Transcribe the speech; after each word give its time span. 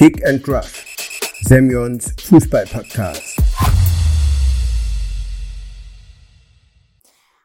Kick 0.00 0.24
and 0.26 0.40
Rush, 0.48 0.96
Semyons 1.42 2.14
Fußball-Podcast. 2.22 3.36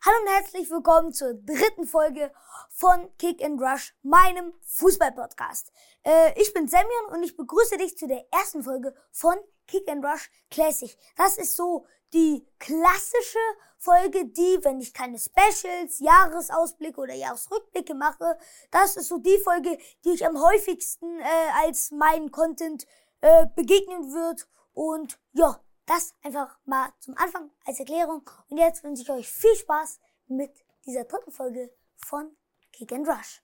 Hallo 0.05 0.17
und 0.21 0.29
herzlich 0.29 0.71
willkommen 0.71 1.11
zur 1.11 1.33
dritten 1.33 1.85
Folge 1.85 2.31
von 2.69 3.09
Kick 3.17 3.43
and 3.43 3.61
Rush, 3.61 3.93
meinem 4.03 4.53
Fußball-Podcast. 4.67 5.73
Äh, 6.03 6.41
ich 6.41 6.53
bin 6.53 6.69
Semyon 6.69 7.07
und 7.11 7.23
ich 7.23 7.35
begrüße 7.35 7.77
dich 7.77 7.97
zu 7.97 8.07
der 8.07 8.23
ersten 8.31 8.63
Folge 8.63 8.95
von 9.11 9.35
Kick 9.67 9.89
and 9.89 10.05
Rush 10.05 10.29
Classic. 10.49 10.97
Das 11.17 11.37
ist 11.37 11.57
so 11.57 11.85
die 12.13 12.47
klassische 12.59 13.37
Folge, 13.85 14.25
die, 14.25 14.57
wenn 14.63 14.81
ich 14.81 14.93
keine 14.93 15.19
Specials, 15.19 15.99
Jahresausblicke 15.99 16.99
oder 16.99 17.13
Jahresrückblicke 17.13 17.93
mache, 17.93 18.37
das 18.71 18.97
ist 18.97 19.09
so 19.09 19.19
die 19.19 19.37
Folge, 19.43 19.77
die 20.03 20.09
ich 20.09 20.25
am 20.25 20.41
häufigsten 20.41 21.19
äh, 21.19 21.63
als 21.63 21.91
meinen 21.91 22.31
Content 22.31 22.87
äh, 23.21 23.45
begegnen 23.55 24.11
wird. 24.11 24.47
Und 24.73 25.19
ja, 25.33 25.59
das 25.85 26.15
einfach 26.23 26.57
mal 26.65 26.89
zum 26.99 27.15
Anfang 27.15 27.51
als 27.65 27.79
Erklärung. 27.79 28.27
Und 28.49 28.57
jetzt 28.57 28.83
wünsche 28.83 29.03
ich 29.03 29.09
euch 29.11 29.29
viel 29.29 29.55
Spaß 29.55 29.99
mit 30.27 30.51
dieser 30.85 31.03
dritten 31.03 31.31
Folge 31.31 31.69
von 31.95 32.35
Kick 32.71 32.91
and 32.91 33.07
Rush. 33.07 33.43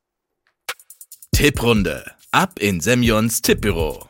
Tipprunde. 1.31 2.15
Ab 2.31 2.59
in 2.59 2.81
Semyons 2.81 3.41
Tippbüro. 3.41 4.07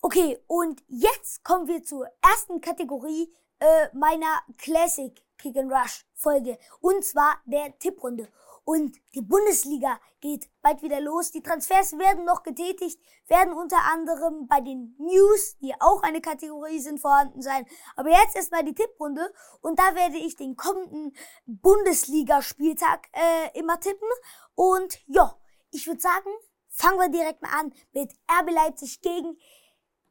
Okay, 0.00 0.38
und 0.46 0.82
jetzt 0.88 1.44
kommen 1.44 1.68
wir 1.68 1.82
zur 1.84 2.08
ersten 2.22 2.60
Kategorie 2.60 3.32
äh, 3.60 3.88
meiner 3.92 4.42
Classic 4.56 5.12
Kick 5.38 5.56
and 5.56 5.72
Rush 5.72 6.04
Folge. 6.14 6.58
Und 6.80 7.04
zwar 7.04 7.40
der 7.46 7.78
Tipprunde. 7.78 8.28
Und 8.64 8.98
die 9.14 9.22
Bundesliga 9.22 9.98
geht 10.20 10.50
bald 10.60 10.82
wieder 10.82 11.00
los. 11.00 11.30
Die 11.30 11.42
Transfers 11.42 11.96
werden 11.96 12.26
noch 12.26 12.42
getätigt, 12.42 13.00
werden 13.26 13.54
unter 13.54 13.78
anderem 13.90 14.46
bei 14.46 14.60
den 14.60 14.94
News, 14.98 15.56
die 15.62 15.72
auch 15.80 16.02
eine 16.02 16.20
Kategorie 16.20 16.78
sind, 16.78 17.00
vorhanden 17.00 17.40
sein. 17.40 17.64
Aber 17.96 18.10
jetzt 18.10 18.36
erstmal 18.36 18.64
die 18.64 18.74
Tipprunde. 18.74 19.32
Und 19.62 19.78
da 19.78 19.94
werde 19.94 20.18
ich 20.18 20.36
den 20.36 20.54
kommenden 20.54 21.16
Bundesliga-Spieltag 21.46 23.08
äh, 23.12 23.58
immer 23.58 23.80
tippen. 23.80 24.08
Und 24.54 24.98
ja, 25.06 25.34
ich 25.70 25.86
würde 25.86 26.00
sagen, 26.02 26.28
fangen 26.68 26.98
wir 26.98 27.08
direkt 27.08 27.40
mal 27.40 27.58
an 27.58 27.72
mit 27.92 28.12
RB 28.30 28.50
Leipzig 28.50 29.00
gegen 29.00 29.38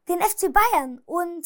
den 0.07 0.19
FC 0.19 0.51
Bayern 0.51 0.99
und 1.05 1.45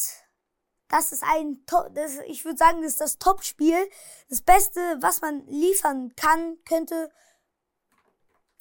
das 0.92 1.10
ist 1.10 1.24
ein, 1.24 1.64
das, 1.94 2.18
ich 2.26 2.44
würde 2.44 2.58
sagen, 2.58 2.82
das 2.82 2.92
ist 2.92 3.00
das 3.00 3.18
Top-Spiel, 3.18 3.88
das 4.28 4.42
Beste, 4.42 4.80
was 5.00 5.22
man 5.22 5.46
liefern 5.46 6.14
kann, 6.16 6.58
könnte. 6.66 7.10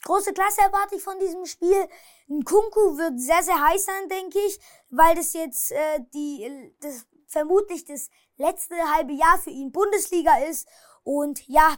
Große 0.04 0.34
Klasse 0.34 0.62
erwarte 0.62 0.96
ich 0.96 1.04
von 1.04 1.20
diesem 1.20 1.46
Spiel. 1.46 1.88
Ein 2.30 2.46
Kunku 2.46 2.98
wird 2.98 3.20
sehr, 3.20 3.44
sehr 3.44 3.62
heiß 3.62 3.86
sein, 3.86 4.10
denke 4.10 4.40
ich, 4.40 4.60
weil 4.90 5.14
das 5.14 5.34
jetzt 5.34 5.74
äh, 5.74 6.00
die, 6.14 6.74
das 6.80 7.06
vermutlich 7.28 7.84
das 7.84 8.10
letzte 8.38 8.76
halbe 8.96 9.12
Jahr 9.12 9.38
für 9.38 9.50
ihn 9.50 9.74
Bundesliga 9.74 10.38
ist. 10.46 10.68
Und 11.04 11.46
ja, 11.48 11.76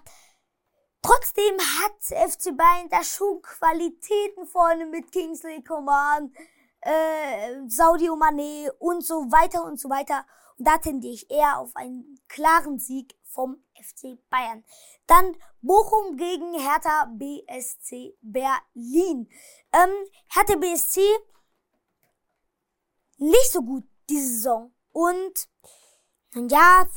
trotzdem 1.01 1.57
hat 1.81 2.29
FC 2.29 2.55
Bayern 2.55 2.89
da 2.89 3.03
schon 3.03 3.41
Qualitäten 3.41 4.45
vorne 4.45 4.85
mit 4.85 5.11
Kingsley 5.11 5.63
Coman 5.63 6.31
äh, 6.85 7.67
Saudi 7.67 8.09
Mane 8.09 8.71
und 8.79 9.05
so 9.05 9.31
weiter 9.31 9.63
und 9.63 9.79
so 9.79 9.89
weiter. 9.89 10.25
Und 10.57 10.67
da 10.67 10.77
tendiere 10.77 11.13
ich 11.13 11.29
eher 11.31 11.59
auf 11.59 11.75
einen 11.75 12.19
klaren 12.27 12.79
Sieg 12.79 13.15
vom 13.23 13.63
FC 13.75 14.17
Bayern. 14.29 14.63
Dann 15.07 15.35
Bochum 15.61 16.17
gegen 16.17 16.53
Hertha 16.53 17.11
BSC 17.13 18.15
Berlin. 18.21 19.29
Ähm, 19.71 19.91
Hertha 20.27 20.55
BSC 20.55 21.01
nicht 23.17 23.51
so 23.51 23.61
gut 23.61 23.83
diese 24.09 24.27
Saison. 24.27 24.73
Und 24.91 25.47
ja, 26.35 26.87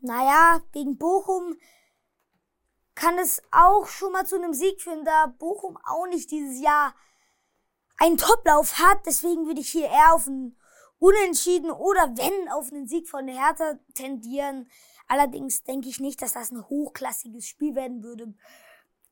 naja, 0.00 0.60
gegen 0.72 0.98
Bochum 0.98 1.56
kann 2.94 3.18
es 3.18 3.42
auch 3.50 3.86
schon 3.86 4.12
mal 4.12 4.26
zu 4.26 4.36
einem 4.36 4.54
Sieg 4.54 4.80
führen, 4.80 5.04
da 5.04 5.26
Bochum 5.38 5.78
auch 5.84 6.06
nicht 6.06 6.30
dieses 6.30 6.60
Jahr 6.60 6.94
einen 7.98 8.16
Toplauf 8.16 8.78
hat. 8.78 8.98
Deswegen 9.06 9.46
würde 9.46 9.60
ich 9.60 9.70
hier 9.70 9.88
eher 9.88 10.14
auf 10.14 10.26
einen 10.26 10.56
Unentschieden 10.98 11.70
oder 11.70 12.16
wenn 12.16 12.48
auf 12.50 12.72
einen 12.72 12.88
Sieg 12.88 13.08
von 13.08 13.28
Hertha 13.28 13.78
tendieren. 13.94 14.70
Allerdings 15.08 15.62
denke 15.62 15.88
ich 15.88 16.00
nicht, 16.00 16.22
dass 16.22 16.32
das 16.32 16.50
ein 16.50 16.68
hochklassiges 16.68 17.46
Spiel 17.46 17.74
werden 17.74 18.02
würde. 18.02 18.34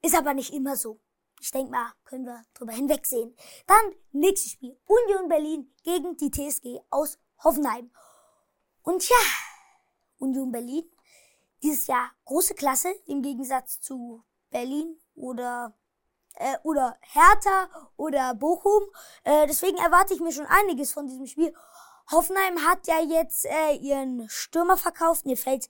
Ist 0.02 0.16
aber 0.16 0.34
nicht 0.34 0.52
immer 0.52 0.76
so. 0.76 1.00
Ich 1.40 1.50
denke 1.50 1.70
mal, 1.70 1.92
können 2.04 2.24
wir 2.24 2.42
drüber 2.54 2.72
hinwegsehen. 2.72 3.36
Dann 3.66 3.94
nächstes 4.12 4.52
Spiel. 4.52 4.76
Union 4.86 5.28
Berlin 5.28 5.72
gegen 5.82 6.16
die 6.16 6.30
TSG 6.30 6.80
aus 6.90 7.18
Hoffenheim. 7.42 7.90
Und 8.82 9.06
ja, 9.08 9.16
Union 10.18 10.50
Berlin, 10.50 10.90
dieses 11.62 11.86
Jahr 11.86 12.10
große 12.24 12.54
Klasse 12.54 12.94
im 13.06 13.22
Gegensatz 13.22 13.80
zu 13.80 14.24
Berlin 14.50 14.98
oder 15.14 15.76
äh, 16.34 16.56
oder 16.62 16.96
Hertha 17.00 17.68
oder 17.96 18.34
Bochum. 18.34 18.82
Äh, 19.24 19.46
deswegen 19.46 19.78
erwarte 19.78 20.14
ich 20.14 20.20
mir 20.20 20.32
schon 20.32 20.46
einiges 20.46 20.92
von 20.92 21.06
diesem 21.06 21.26
Spiel. 21.26 21.54
Hoffenheim 22.10 22.66
hat 22.66 22.86
ja 22.86 23.00
jetzt 23.00 23.46
äh, 23.46 23.74
ihren 23.76 24.28
Stürmer 24.28 24.76
verkauft. 24.76 25.26
Mir 25.26 25.36
fällt 25.36 25.68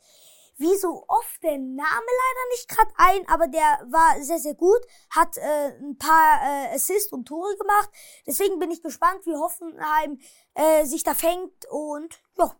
wie 0.57 0.77
so 0.77 1.05
oft 1.09 1.43
der 1.43 1.59
Name 1.59 1.79
leider 1.79 2.49
nicht 2.53 2.69
gerade 2.69 2.93
ein, 2.97 3.29
aber 3.29 3.49
der 3.49 3.87
war 3.91 4.23
sehr, 4.23 4.39
sehr 4.39 4.55
gut, 4.55 4.81
hat 5.11 5.37
äh, 5.37 5.77
ein 5.81 5.99
paar 5.99 6.41
äh, 6.43 6.75
Assists 6.75 7.13
und 7.13 7.27
Tore 7.27 7.57
gemacht. 7.57 7.91
Deswegen 8.27 8.59
bin 8.59 8.71
ich 8.71 8.83
gespannt, 8.83 9.27
wie 9.27 9.35
Hoffenheim 9.35 10.21
äh, 10.55 10.85
sich 10.85 11.03
da 11.03 11.15
fängt 11.15 11.67
und 11.71 12.21
ja, 12.39 12.55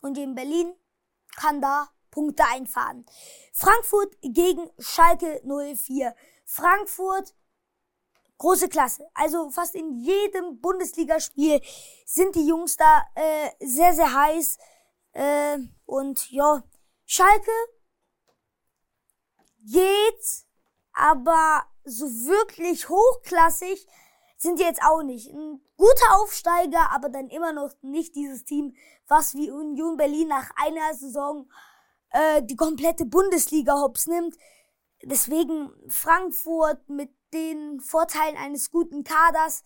und 0.00 0.18
in 0.18 0.34
Berlin 0.34 0.74
kann 1.36 1.60
da 1.62 1.88
Punkte 2.10 2.44
einfahren. 2.44 3.06
Frankfurt 3.52 4.16
gegen 4.22 4.68
Schalke 4.78 5.40
04. 5.44 6.14
Frankfurt 6.44 7.34
große 8.40 8.68
Klasse. 8.68 9.06
Also 9.14 9.50
fast 9.50 9.74
in 9.74 9.92
jedem 9.92 10.60
Bundesligaspiel 10.60 11.60
sind 12.06 12.34
die 12.34 12.48
Jungs 12.48 12.76
da 12.76 13.04
äh, 13.14 13.50
sehr, 13.60 13.92
sehr 13.94 14.12
heiß. 14.12 14.58
Äh, 15.12 15.58
und 15.84 16.30
ja, 16.30 16.64
Schalke 17.04 17.50
geht, 19.58 20.46
aber 20.92 21.64
so 21.84 22.06
wirklich 22.06 22.88
hochklassig 22.88 23.86
sind 24.38 24.58
die 24.58 24.64
jetzt 24.64 24.82
auch 24.82 25.02
nicht. 25.02 25.28
Ein 25.28 25.60
guter 25.76 26.16
Aufsteiger, 26.20 26.90
aber 26.92 27.10
dann 27.10 27.28
immer 27.28 27.52
noch 27.52 27.74
nicht 27.82 28.14
dieses 28.16 28.44
Team, 28.44 28.74
was 29.06 29.34
wie 29.34 29.50
Union 29.50 29.98
Berlin 29.98 30.28
nach 30.28 30.50
einer 30.56 30.94
Saison 30.94 31.50
äh, 32.10 32.42
die 32.42 32.56
komplette 32.56 33.04
Bundesliga 33.04 33.74
hops 33.82 34.06
nimmt. 34.06 34.34
Deswegen 35.02 35.70
Frankfurt 35.88 36.88
mit 36.88 37.10
den 37.32 37.80
Vorteilen 37.80 38.36
eines 38.36 38.70
guten 38.70 39.04
Kaders 39.04 39.64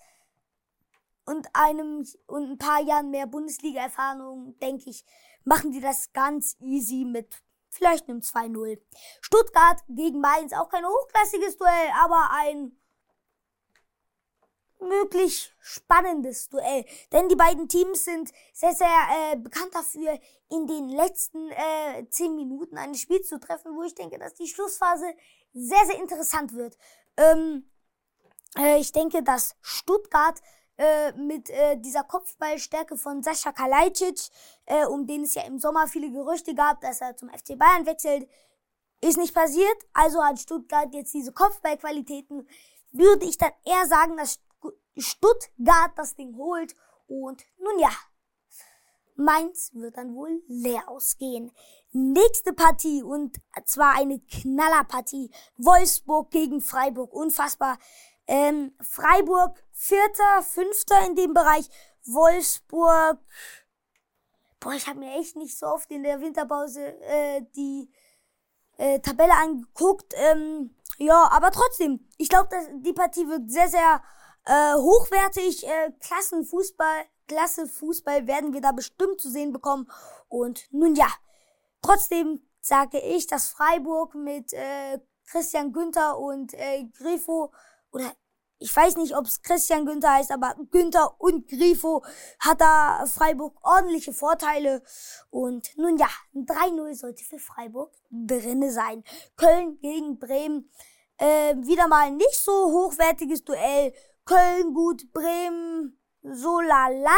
und 1.24 1.48
einem 1.54 2.06
und 2.26 2.50
ein 2.50 2.58
paar 2.58 2.82
Jahren 2.82 3.10
mehr 3.10 3.26
Bundesliga-Erfahrung, 3.26 4.58
denke 4.58 4.90
ich, 4.90 5.04
machen 5.44 5.72
die 5.72 5.80
das 5.80 6.12
ganz 6.12 6.56
easy 6.60 7.04
mit 7.04 7.42
vielleicht 7.70 8.08
einem 8.08 8.20
2-0. 8.20 8.78
Stuttgart 9.20 9.82
gegen 9.88 10.20
Mainz, 10.20 10.52
auch 10.52 10.68
kein 10.68 10.84
hochklassiges 10.86 11.56
Duell, 11.56 11.90
aber 12.02 12.30
ein 12.30 12.76
möglich 14.80 15.52
spannendes 15.60 16.48
Duell. 16.48 16.84
Denn 17.12 17.28
die 17.28 17.36
beiden 17.36 17.68
Teams 17.68 18.04
sind 18.04 18.32
sehr, 18.52 18.74
sehr 18.74 19.32
äh, 19.32 19.36
bekannt 19.36 19.74
dafür, 19.74 20.18
in 20.50 20.66
den 20.66 20.88
letzten 20.88 21.50
äh, 21.50 22.08
10 22.08 22.36
Minuten 22.36 22.76
ein 22.76 22.94
Spiel 22.94 23.22
zu 23.22 23.40
treffen, 23.40 23.74
wo 23.76 23.82
ich 23.82 23.94
denke, 23.94 24.18
dass 24.18 24.34
die 24.34 24.46
Schlussphase 24.46 25.14
sehr, 25.52 25.84
sehr 25.86 26.00
interessant 26.00 26.54
wird. 26.54 26.76
Ähm, 27.16 27.70
äh, 28.58 28.78
ich 28.78 28.92
denke, 28.92 29.22
dass 29.22 29.56
Stuttgart 29.60 30.40
äh, 30.76 31.12
mit 31.12 31.50
äh, 31.50 31.76
dieser 31.78 32.02
Kopfballstärke 32.02 32.96
von 32.96 33.22
Sascha 33.22 33.52
Kalajdzic, 33.52 34.28
äh, 34.66 34.84
um 34.86 35.06
den 35.06 35.22
es 35.22 35.34
ja 35.34 35.42
im 35.42 35.58
Sommer 35.58 35.86
viele 35.86 36.10
Gerüchte 36.10 36.54
gab, 36.54 36.80
dass 36.80 37.00
er 37.00 37.16
zum 37.16 37.28
FC 37.28 37.56
Bayern 37.58 37.86
wechselt, 37.86 38.28
ist 39.00 39.18
nicht 39.18 39.34
passiert. 39.34 39.86
Also 39.92 40.22
hat 40.22 40.40
Stuttgart 40.40 40.92
jetzt 40.92 41.14
diese 41.14 41.32
Kopfballqualitäten. 41.32 42.48
Würde 42.90 43.26
ich 43.26 43.38
dann 43.38 43.52
eher 43.64 43.86
sagen, 43.86 44.16
dass 44.16 44.40
Stuttgart 44.96 45.92
das 45.96 46.16
Ding 46.16 46.36
holt. 46.36 46.74
Und 47.06 47.44
nun 47.58 47.78
ja, 47.78 47.90
Mainz 49.14 49.70
wird 49.74 49.96
dann 49.96 50.14
wohl 50.14 50.42
leer 50.48 50.88
ausgehen. 50.88 51.52
Nächste 51.92 52.52
Partie 52.52 53.02
und 53.02 53.36
zwar 53.66 53.96
eine 53.96 54.20
Knallerpartie. 54.20 55.30
Wolfsburg 55.56 56.30
gegen 56.30 56.60
Freiburg. 56.60 57.12
Unfassbar. 57.12 57.78
Ähm, 58.26 58.74
Freiburg 58.80 59.62
Vierter, 59.72 60.42
Fünfter 60.42 61.06
in 61.06 61.14
dem 61.14 61.34
Bereich. 61.34 61.68
Wolfsburg. 62.04 63.18
Boah, 64.60 64.72
ich 64.72 64.86
habe 64.86 64.98
mir 64.98 65.14
echt 65.18 65.36
nicht 65.36 65.58
so 65.58 65.66
oft 65.66 65.90
in 65.90 66.02
der 66.02 66.20
Winterpause 66.20 66.80
äh, 67.02 67.42
die 67.54 67.90
äh, 68.78 68.98
Tabelle 69.00 69.34
angeguckt. 69.34 70.12
Ähm, 70.16 70.74
ja, 70.98 71.28
aber 71.30 71.50
trotzdem, 71.50 72.08
ich 72.18 72.28
glaube, 72.28 72.48
die 72.80 72.92
Partie 72.92 73.28
wird 73.28 73.50
sehr, 73.50 73.68
sehr 73.68 74.02
Äh, 74.46 74.74
hochwertig, 74.74 75.66
äh, 75.66 75.90
Klassenfußball, 76.00 77.06
Klasse 77.26 77.66
Fußball 77.66 78.26
werden 78.26 78.52
wir 78.52 78.60
da 78.60 78.72
bestimmt 78.72 79.20
zu 79.20 79.30
sehen 79.30 79.52
bekommen. 79.52 79.90
Und 80.28 80.66
nun 80.72 80.94
ja, 80.94 81.08
trotzdem 81.82 82.40
sage 82.60 82.98
ich, 83.00 83.26
dass 83.26 83.48
Freiburg 83.48 84.14
mit 84.14 84.52
äh, 84.52 84.98
Christian 85.26 85.72
Günther 85.72 86.18
und 86.18 86.54
äh, 86.54 86.84
Grifo 86.96 87.52
oder 87.90 88.12
ich 88.58 88.74
weiß 88.74 88.96
nicht, 88.96 89.14
ob 89.14 89.26
es 89.26 89.42
Christian 89.42 89.84
Günther 89.84 90.12
heißt, 90.12 90.30
aber 90.30 90.54
Günther 90.70 91.20
und 91.20 91.48
Grifo 91.48 92.02
hat 92.38 92.60
da 92.60 93.04
Freiburg 93.06 93.58
ordentliche 93.62 94.14
Vorteile. 94.14 94.82
Und 95.28 95.76
nun 95.76 95.98
ja, 95.98 96.08
ein 96.34 96.46
3-0 96.46 96.94
sollte 96.94 97.24
für 97.24 97.38
Freiburg 97.38 97.92
drinne 98.10 98.72
sein. 98.72 99.04
Köln 99.36 99.78
gegen 99.80 100.18
Bremen. 100.18 100.70
Äh, 101.18 101.56
wieder 101.56 101.88
mal 101.88 102.10
nicht 102.10 102.38
so 102.38 102.52
hochwertiges 102.52 103.44
Duell. 103.44 103.92
Köln 104.24 104.72
gut, 104.72 105.12
Bremen 105.12 105.98
so 106.24 106.60
lala. 106.60 107.16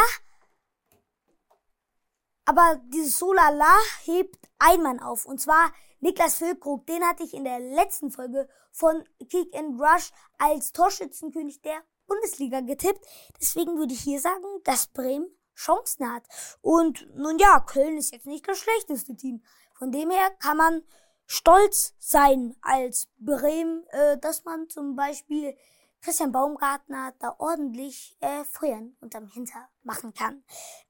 Aber 2.45 2.79
dieses 2.85 3.17
so 3.17 3.33
lala 3.33 3.75
hebt 4.03 4.37
ein 4.59 4.81
Mann 4.81 4.99
auf. 4.99 5.25
Und 5.25 5.39
zwar 5.39 5.71
Niklas 5.99 6.35
Füllkrug. 6.35 6.85
Den 6.85 7.03
hatte 7.03 7.23
ich 7.23 7.33
in 7.33 7.43
der 7.43 7.59
letzten 7.59 8.11
Folge 8.11 8.47
von 8.71 9.03
Kick 9.29 9.55
and 9.55 9.81
Rush 9.81 10.11
als 10.37 10.71
Torschützenkönig 10.71 11.61
der 11.61 11.81
Bundesliga 12.05 12.61
getippt. 12.61 13.05
Deswegen 13.41 13.77
würde 13.77 13.93
ich 13.93 14.01
hier 14.01 14.19
sagen, 14.19 14.45
dass 14.63 14.87
Bremen 14.87 15.27
Chancen 15.55 16.13
hat. 16.13 16.23
Und 16.61 17.07
nun 17.15 17.39
ja, 17.39 17.59
Köln 17.59 17.97
ist 17.97 18.13
jetzt 18.13 18.27
nicht 18.27 18.47
das 18.47 18.59
schlechteste 18.59 19.15
Team. 19.15 19.43
Von 19.73 19.91
dem 19.91 20.11
her 20.11 20.29
kann 20.39 20.57
man 20.57 20.83
stolz 21.25 21.93
sein 21.99 22.55
als 22.61 23.09
Bremen, 23.17 23.85
äh, 23.89 24.17
dass 24.19 24.45
man 24.45 24.69
zum 24.69 24.95
Beispiel 24.95 25.57
Christian 26.01 26.31
Baumgartner 26.31 27.13
da 27.19 27.35
ordentlich 27.37 28.17
äh, 28.19 28.43
Feuern 28.45 28.95
unterm 29.01 29.27
Hinter 29.27 29.67
machen 29.83 30.13
kann. 30.13 30.43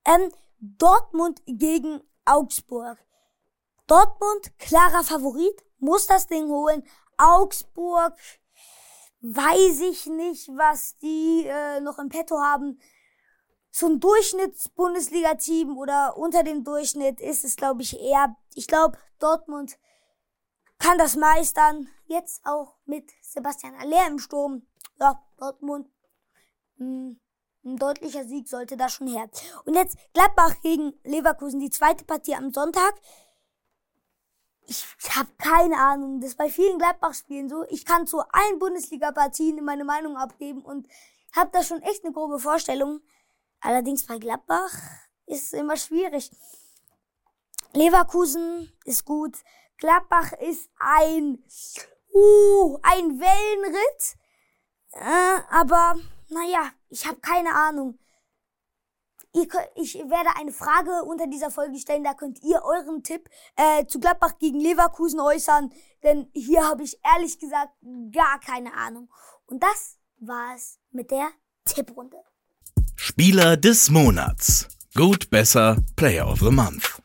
Ähm, 0.05 0.31
Dortmund 0.59 1.41
gegen 1.45 2.01
Augsburg. 2.25 2.97
Dortmund, 3.87 4.57
klarer 4.59 5.03
Favorit, 5.03 5.63
muss 5.79 6.07
das 6.07 6.27
Ding 6.27 6.49
holen. 6.49 6.83
Augsburg, 7.17 8.13
weiß 9.21 9.81
ich 9.81 10.05
nicht, 10.07 10.49
was 10.49 10.97
die 10.97 11.45
äh, 11.47 11.79
noch 11.79 11.97
im 11.99 12.09
Petto 12.09 12.39
haben. 12.39 12.79
So 13.71 13.87
ein 13.87 13.99
Durchschnitts-Bundesliga-Team 13.99 15.77
oder 15.77 16.17
unter 16.17 16.43
dem 16.43 16.63
Durchschnitt 16.63 17.21
ist 17.21 17.43
es, 17.43 17.55
glaube 17.55 17.81
ich, 17.81 17.99
eher. 17.99 18.35
Ich 18.55 18.67
glaube, 18.67 18.97
Dortmund 19.19 19.77
kann 20.79 20.97
das 20.97 21.15
meistern. 21.15 21.87
Jetzt 22.05 22.41
auch 22.45 22.75
mit 22.85 23.11
Sebastian 23.21 23.75
Aller 23.75 24.07
im 24.07 24.19
Sturm 24.19 24.65
ja, 24.99 25.23
Dortmund, 25.37 25.87
mh, 26.77 26.85
hm, 26.85 27.19
ein 27.65 27.77
deutlicher 27.77 28.23
Sieg 28.23 28.47
sollte 28.47 28.77
da 28.77 28.87
schon 28.87 29.07
her. 29.07 29.29
Und 29.65 29.75
jetzt 29.75 29.97
Gladbach 30.13 30.55
gegen 30.61 30.93
Leverkusen, 31.03 31.59
die 31.59 31.69
zweite 31.69 32.05
Partie 32.05 32.35
am 32.35 32.53
Sonntag. 32.53 32.93
Ich 34.67 34.85
habe 35.15 35.29
keine 35.37 35.77
Ahnung, 35.77 36.19
das 36.19 36.31
ist 36.31 36.37
bei 36.37 36.49
vielen 36.49 36.77
Gladbach-Spielen 36.77 37.49
so. 37.49 37.65
Ich 37.69 37.85
kann 37.85 38.07
zu 38.07 38.19
allen 38.19 38.59
Bundesliga-Partien 38.59 39.63
meine 39.63 39.85
Meinung 39.85 40.17
abgeben 40.17 40.61
und 40.61 40.87
habe 41.35 41.49
da 41.51 41.63
schon 41.63 41.81
echt 41.81 42.03
eine 42.03 42.13
grobe 42.13 42.39
Vorstellung. 42.39 43.01
Allerdings 43.59 44.05
bei 44.05 44.17
Gladbach 44.17 44.73
ist 45.25 45.47
es 45.47 45.53
immer 45.53 45.77
schwierig. 45.77 46.31
Leverkusen 47.73 48.71
ist 48.85 49.05
gut. 49.05 49.35
Gladbach 49.77 50.33
ist 50.33 50.69
ein, 50.79 51.43
uh, 52.13 52.77
ein 52.81 53.19
Wellenritt. 53.19 54.16
Äh, 54.99 55.41
aber, 55.51 55.95
naja, 56.29 56.71
ich 56.89 57.05
habe 57.05 57.19
keine 57.19 57.53
Ahnung. 57.53 57.99
Ihr, 59.33 59.47
ich 59.75 59.95
werde 59.95 60.35
eine 60.35 60.51
Frage 60.51 61.03
unter 61.03 61.27
dieser 61.27 61.51
Folge 61.51 61.77
stellen, 61.77 62.03
da 62.03 62.13
könnt 62.13 62.41
ihr 62.41 62.63
euren 62.63 63.03
Tipp 63.03 63.29
äh, 63.55 63.85
zu 63.85 63.99
Gladbach 63.99 64.39
gegen 64.39 64.59
Leverkusen 64.59 65.19
äußern, 65.19 65.71
denn 66.01 66.29
hier 66.33 66.67
habe 66.67 66.83
ich 66.83 66.99
ehrlich 67.13 67.37
gesagt 67.37 67.73
gar 68.11 68.39
keine 68.39 68.73
Ahnung. 68.73 69.09
Und 69.45 69.61
das 69.61 69.97
war's 70.19 70.79
mit 70.91 71.11
der 71.11 71.29
Tipprunde. 71.65 72.17
Spieler 72.95 73.57
des 73.57 73.89
Monats. 73.91 74.67
Gut, 74.95 75.29
besser, 75.29 75.77
Player 75.95 76.27
of 76.27 76.39
the 76.39 76.49
Month. 76.49 76.99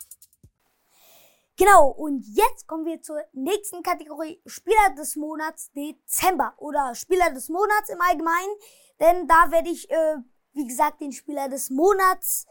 Genau, 1.63 1.91
und 1.91 2.27
jetzt 2.27 2.67
kommen 2.67 2.87
wir 2.87 3.01
zur 3.03 3.23
nächsten 3.33 3.85
Kategorie 3.85 4.43
Spieler 4.47 4.97
des 4.99 5.15
Monats 5.15 5.71
Dezember 5.71 6.55
oder 6.57 6.93
Spieler 6.97 7.31
des 7.31 7.49
Monats 7.51 7.89
im 7.89 8.01
Allgemeinen, 8.01 8.57
denn 8.99 9.29
da 9.29 9.49
werde 9.53 9.69
ich, 9.71 9.89
äh, 9.89 10.17
wie 10.55 10.67
gesagt, 10.67 11.01
den 11.01 11.13
Spieler 11.13 11.49
des 11.49 11.71
Monats 11.71 12.47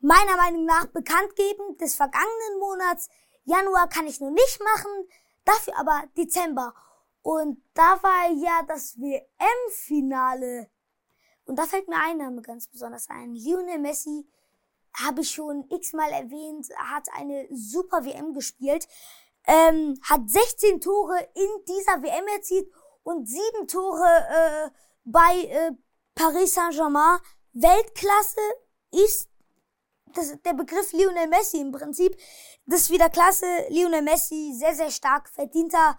meiner 0.00 0.36
Meinung 0.36 0.66
nach 0.66 0.84
bekannt 0.88 1.34
geben, 1.36 1.78
des 1.78 1.94
vergangenen 1.94 2.58
Monats. 2.58 3.08
Januar 3.44 3.88
kann 3.88 4.06
ich 4.06 4.20
nur 4.20 4.30
nicht 4.30 4.60
machen, 4.62 5.08
dafür 5.46 5.78
aber 5.78 6.04
Dezember. 6.18 6.74
Und 7.22 7.64
da 7.72 7.98
war 8.02 8.30
ja 8.30 8.62
das 8.68 8.98
WM-Finale. 8.98 10.68
Und 11.46 11.58
da 11.58 11.62
fällt 11.64 11.88
mir 11.88 11.96
ein 11.96 12.18
Name 12.18 12.42
ganz 12.42 12.68
besonders 12.68 13.08
ein. 13.08 13.34
Lionel 13.34 13.78
Messi 13.78 14.28
habe 14.94 15.22
ich 15.22 15.30
schon 15.30 15.64
x-mal 15.70 16.10
erwähnt, 16.10 16.68
hat 16.76 17.08
eine 17.14 17.46
super 17.50 18.04
WM 18.04 18.34
gespielt, 18.34 18.86
ähm, 19.46 19.98
hat 20.02 20.28
16 20.28 20.80
Tore 20.80 21.18
in 21.34 21.64
dieser 21.66 22.02
WM 22.02 22.26
erzielt 22.34 22.70
und 23.02 23.28
sieben 23.28 23.66
Tore 23.66 24.06
äh, 24.06 24.70
bei 25.04 25.44
äh, 25.44 25.72
Paris 26.14 26.54
Saint-Germain. 26.54 27.18
Weltklasse 27.52 28.40
ist 28.92 29.28
das, 30.14 30.40
der 30.42 30.54
Begriff 30.54 30.92
Lionel 30.92 31.28
Messi 31.28 31.60
im 31.60 31.72
Prinzip. 31.72 32.16
Das 32.66 32.82
ist 32.82 32.90
wieder 32.90 33.08
klasse. 33.08 33.46
Lionel 33.68 34.02
Messi, 34.02 34.52
sehr, 34.56 34.74
sehr 34.74 34.90
stark 34.90 35.28
verdienter 35.28 35.98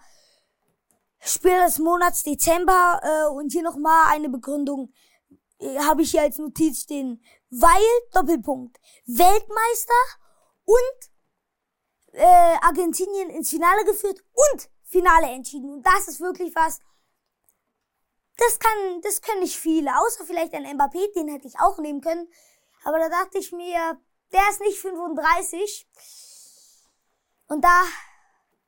Spieler 1.18 1.66
des 1.66 1.78
Monats 1.78 2.22
Dezember. 2.22 3.00
Äh, 3.02 3.34
und 3.34 3.52
hier 3.52 3.62
nochmal 3.62 4.12
eine 4.12 4.28
Begründung. 4.28 4.92
Habe 5.78 6.02
ich 6.02 6.10
hier 6.10 6.22
als 6.22 6.38
Notiz 6.38 6.82
stehen 6.82 7.22
weil 7.52 7.82
Doppelpunkt 8.12 8.80
Weltmeister 9.04 10.02
und 10.64 11.10
äh, 12.12 12.56
Argentinien 12.62 13.28
ins 13.30 13.50
Finale 13.50 13.84
geführt 13.84 14.24
und 14.32 14.70
Finale 14.84 15.26
entschieden. 15.26 15.70
Und 15.70 15.82
das 15.86 16.08
ist 16.08 16.20
wirklich 16.20 16.54
was, 16.54 16.80
das 18.38 18.58
kann, 18.58 19.00
das 19.02 19.20
können 19.20 19.40
nicht 19.40 19.56
viele, 19.56 19.90
außer 19.98 20.24
vielleicht 20.24 20.54
ein 20.54 20.64
Mbappé, 20.64 21.12
den 21.14 21.28
hätte 21.28 21.46
ich 21.46 21.60
auch 21.60 21.78
nehmen 21.78 22.00
können. 22.00 22.26
Aber 22.84 22.98
da 22.98 23.10
dachte 23.10 23.38
ich 23.38 23.52
mir, 23.52 24.00
der 24.32 24.48
ist 24.50 24.60
nicht 24.60 24.78
35. 24.78 25.86
Und 27.48 27.62
da 27.62 27.82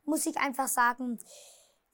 muss 0.05 0.27
ich 0.27 0.37
einfach 0.37 0.69
sagen, 0.69 1.19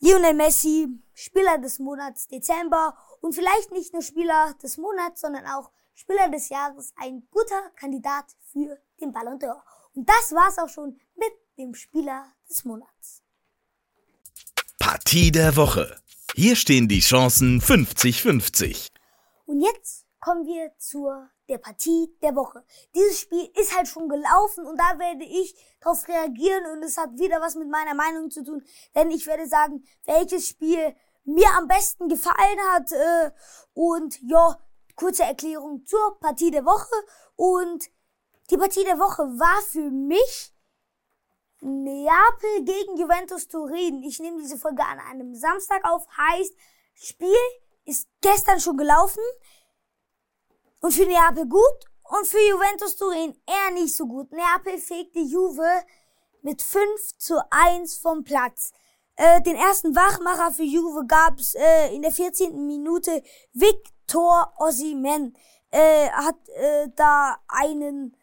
Lionel 0.00 0.34
Messi, 0.34 0.88
Spieler 1.14 1.58
des 1.58 1.78
Monats 1.78 2.26
Dezember 2.26 2.96
und 3.20 3.34
vielleicht 3.34 3.72
nicht 3.72 3.92
nur 3.92 4.02
Spieler 4.02 4.54
des 4.62 4.76
Monats, 4.76 5.20
sondern 5.20 5.46
auch 5.46 5.70
Spieler 5.94 6.28
des 6.28 6.48
Jahres, 6.48 6.92
ein 6.96 7.26
guter 7.30 7.70
Kandidat 7.76 8.24
für 8.52 8.78
den 9.00 9.12
Ballon 9.12 9.38
d'Or. 9.38 9.62
Und 9.94 10.08
das 10.08 10.32
war's 10.32 10.58
auch 10.58 10.68
schon 10.68 10.98
mit 11.16 11.32
dem 11.58 11.74
Spieler 11.74 12.26
des 12.48 12.64
Monats. 12.64 13.22
Partie 14.78 15.30
der 15.30 15.56
Woche. 15.56 16.00
Hier 16.34 16.56
stehen 16.56 16.88
die 16.88 17.00
Chancen 17.00 17.60
50-50. 17.60 18.88
Und 19.46 19.60
jetzt 19.60 20.06
kommen 20.20 20.46
wir 20.46 20.72
zur 20.78 21.28
der 21.48 21.58
Partie 21.58 22.08
der 22.22 22.34
Woche. 22.36 22.64
Dieses 22.94 23.20
Spiel 23.20 23.50
ist 23.60 23.76
halt 23.76 23.88
schon 23.88 24.08
gelaufen 24.08 24.66
und 24.66 24.78
da 24.78 24.98
werde 24.98 25.24
ich 25.24 25.54
darauf 25.80 26.06
reagieren 26.06 26.64
und 26.72 26.82
es 26.84 26.96
hat 26.96 27.18
wieder 27.18 27.40
was 27.40 27.56
mit 27.56 27.68
meiner 27.68 27.94
Meinung 27.94 28.30
zu 28.30 28.44
tun, 28.44 28.62
denn 28.94 29.10
ich 29.10 29.26
werde 29.26 29.46
sagen, 29.48 29.84
welches 30.04 30.48
Spiel 30.48 30.94
mir 31.24 31.48
am 31.56 31.68
besten 31.68 32.08
gefallen 32.08 32.58
hat 32.72 32.92
äh, 32.92 33.30
und 33.74 34.20
ja, 34.22 34.58
kurze 34.96 35.24
Erklärung 35.24 35.84
zur 35.86 36.18
Partie 36.20 36.50
der 36.50 36.64
Woche. 36.64 36.94
Und 37.36 37.90
die 38.50 38.56
Partie 38.56 38.84
der 38.84 38.98
Woche 38.98 39.22
war 39.22 39.62
für 39.62 39.90
mich 39.90 40.54
Neapel 41.60 42.64
gegen 42.64 42.96
Juventus 42.98 43.48
Turin. 43.48 44.02
Ich 44.02 44.18
nehme 44.18 44.38
diese 44.38 44.58
Folge 44.58 44.82
an 44.82 44.98
einem 44.98 45.34
Samstag 45.34 45.84
auf. 45.84 46.06
Heißt, 46.16 46.54
Spiel 46.94 47.34
ist 47.84 48.08
gestern 48.20 48.60
schon 48.60 48.76
gelaufen. 48.76 49.22
Und 50.80 50.92
für 50.92 51.06
Neapel 51.06 51.46
gut. 51.46 51.84
Und 52.02 52.26
für 52.26 52.40
Juventus 52.40 52.96
Turin 52.96 53.40
eher 53.46 53.70
nicht 53.72 53.94
so 53.94 54.06
gut. 54.06 54.32
Neapel 54.32 54.78
fegte 54.78 55.20
Juve 55.20 55.84
mit 56.42 56.60
5 56.60 57.18
zu 57.18 57.40
1 57.50 57.98
vom 57.98 58.24
Platz. 58.24 58.72
Äh, 59.16 59.42
den 59.42 59.56
ersten 59.56 59.94
Wachmacher 59.94 60.52
für 60.52 60.62
Juve 60.62 61.06
gab's 61.06 61.54
äh, 61.54 61.94
in 61.94 62.02
der 62.02 62.12
14. 62.12 62.66
Minute 62.66 63.22
Victor 63.52 64.52
Ossiman. 64.58 65.34
Äh, 65.72 66.08
hat 66.10 66.48
äh, 66.48 66.88
da 66.96 67.36
einen 67.46 68.16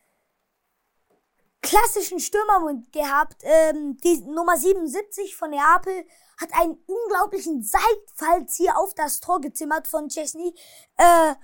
klassischen 1.62 2.20
Stürmermund 2.20 2.92
gehabt. 2.92 3.42
Ähm, 3.44 3.98
die 4.04 4.22
Nummer 4.22 4.58
77 4.58 5.36
von 5.36 5.52
Neapel 5.52 6.06
hat 6.40 6.50
einen 6.54 6.78
unglaublichen 6.86 7.64
Seitfallzieher 7.64 8.78
auf 8.78 8.94
das 8.94 9.20
Tor 9.20 9.42
gezimmert 9.42 9.88
von 9.88 10.10
Chesney. 10.10 10.54
Äh, 10.98 11.36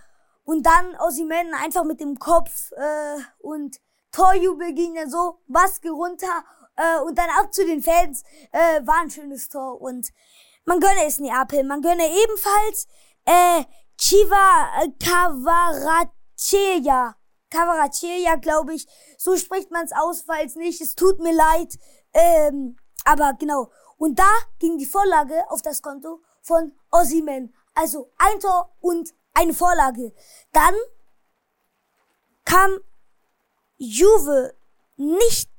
und 0.46 0.66
dann 0.66 0.96
Osimhen 1.00 1.54
einfach 1.54 1.84
mit 1.84 2.00
dem 2.00 2.20
Kopf 2.20 2.72
äh, 2.72 3.18
und 3.40 3.80
Torjubel 4.12 4.74
ging 4.74 4.96
dann 4.96 5.10
so, 5.10 5.40
Maske 5.48 5.90
runter 5.90 6.46
äh, 6.76 7.00
und 7.00 7.18
dann 7.18 7.30
ab 7.40 7.54
zu 7.54 7.66
den 7.66 7.82
Fans. 7.82 8.24
Äh, 8.52 8.86
war 8.86 9.02
ein 9.02 9.10
schönes 9.10 9.50
Tor 9.50 9.82
und 9.82 10.12
man 10.66 10.80
gönne 10.80 11.06
es 11.06 11.20
Neapel. 11.20 11.64
Man 11.64 11.82
gönne 11.82 12.08
ebenfalls 12.08 12.88
äh, 13.26 13.64
Chiva 13.98 14.70
Cavaracea. 15.00 16.08
Cavaracea, 17.50 18.36
glaube 18.38 18.74
ich. 18.74 18.88
So 19.18 19.38
spricht 19.38 19.72
man 19.72 19.86
es 19.86 19.92
aus, 19.92 20.24
falls 20.24 20.56
nicht. 20.56 20.82
Es 20.82 20.96
tut 20.96 21.20
mir 21.20 21.34
leid. 21.34 21.78
Ähm, 22.14 22.78
aber 23.06 23.34
genau. 23.34 23.72
Und 23.98 24.18
da 24.20 24.30
ging 24.60 24.78
die 24.78 24.86
Vorlage 24.86 25.44
auf 25.50 25.62
das 25.62 25.82
Konto 25.82 26.22
von 26.42 26.74
Ossiman. 26.92 27.54
Also 27.76 28.12
ein 28.18 28.40
Tor 28.40 28.76
und 28.80 29.14
eine 29.34 29.54
Vorlage. 29.54 30.14
Dann 30.52 30.76
kam 32.46 32.80
Juve 33.78 34.56
nicht 34.96 35.50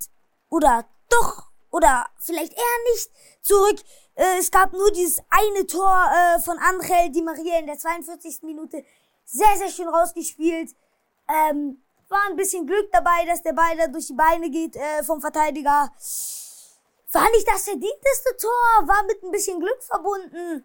oder 0.49 0.87
doch 1.15 1.45
oder 1.71 2.07
vielleicht 2.19 2.53
eher 2.53 2.93
nicht 2.93 3.11
zurück. 3.43 3.81
Äh, 4.15 4.39
es 4.39 4.51
gab 4.51 4.73
nur 4.73 4.91
dieses 4.93 5.21
eine 5.29 5.67
Tor 5.67 6.11
äh, 6.13 6.41
von 6.41 6.59
Angel 6.59 7.11
Di 7.11 7.23
Maria 7.23 7.59
in 7.59 7.67
der 7.67 7.79
42. 7.79 8.43
Minute. 8.43 8.85
Sehr, 9.25 9.57
sehr 9.57 9.71
schön 9.71 9.89
rausgespielt. 9.89 10.75
Ähm, 11.29 11.83
war 12.09 12.21
ein 12.29 12.37
bisschen 12.37 12.67
Glück 12.67 12.93
dabei, 12.93 13.25
dass 13.27 13.43
der 13.43 13.55
Ball 13.55 13.77
da 13.77 13.87
durch 13.89 14.07
die 14.07 14.13
Beine 14.13 14.51
geht 14.51 14.77
äh, 14.77 15.03
vom 15.03 15.21
Verteidiger. 15.21 15.91
War 17.13 17.31
nicht 17.31 17.49
das 17.49 17.65
verdienteste 17.65 18.37
Tor, 18.41 18.89
war 18.89 19.05
mit 19.05 19.23
ein 19.23 19.31
bisschen 19.31 19.61
Glück 19.61 19.83
verbunden. 19.83 20.65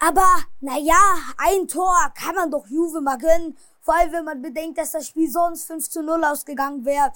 Aber, 0.00 0.26
naja, 0.60 1.00
ein 1.38 1.66
Tor 1.66 2.12
kann 2.14 2.34
man 2.36 2.50
doch 2.50 2.66
Juve 2.68 3.00
mal 3.00 3.18
gönnen. 3.18 3.58
Vor 3.80 3.94
allem, 3.94 4.12
wenn 4.12 4.24
man 4.24 4.42
bedenkt, 4.42 4.78
dass 4.78 4.92
das 4.92 5.08
Spiel 5.08 5.30
sonst 5.30 5.64
5 5.66 5.90
zu 5.90 6.02
0 6.02 6.24
ausgegangen 6.24 6.84
wäre. 6.84 7.12